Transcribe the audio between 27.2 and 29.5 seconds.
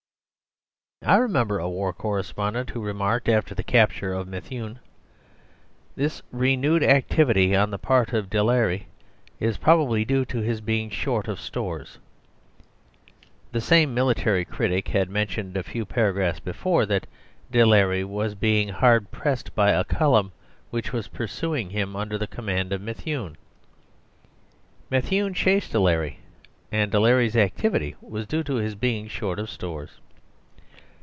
activity was due to his being short of